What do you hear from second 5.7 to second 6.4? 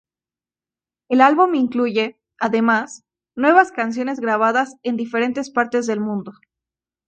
del mundo.